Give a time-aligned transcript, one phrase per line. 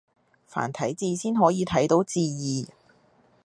[0.47, 2.67] 繁體字先可以睇到字義